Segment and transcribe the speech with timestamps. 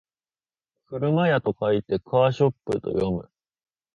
[0.87, 3.29] 車屋と書いてカーショップと読む